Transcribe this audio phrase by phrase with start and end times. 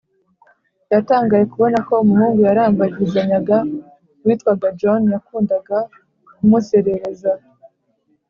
[0.93, 3.57] Yatangiye kubona ko umuhungu barambagizanyaga
[4.25, 5.77] witwaga john yakundaga
[6.35, 7.31] kumuserereza